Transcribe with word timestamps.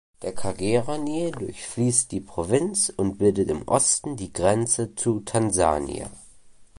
Der 0.23 0.33
Kagera-Nil 0.33 1.29
durchfließt 1.31 2.11
die 2.11 2.21
Provinz 2.21 2.91
und 2.97 3.19
bildet 3.19 3.51
im 3.51 3.67
Osten 3.67 4.15
die 4.15 4.33
Grenze 4.33 4.95
zu 4.95 5.19
Tansania. 5.19 6.09